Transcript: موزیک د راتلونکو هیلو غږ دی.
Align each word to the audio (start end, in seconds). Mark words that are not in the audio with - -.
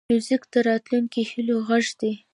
موزیک 0.09 0.43
د 0.53 0.55
راتلونکو 0.69 1.19
هیلو 1.31 1.55
غږ 1.67 1.85
دی. 1.99 2.11